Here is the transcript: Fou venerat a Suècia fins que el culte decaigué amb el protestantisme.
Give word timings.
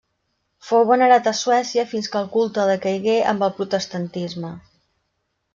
Fou 0.69 0.79
venerat 0.91 1.29
a 1.31 1.33
Suècia 1.41 1.85
fins 1.93 2.09
que 2.15 2.19
el 2.21 2.31
culte 2.37 2.65
decaigué 2.71 3.15
amb 3.35 3.47
el 3.49 3.55
protestantisme. 3.61 4.55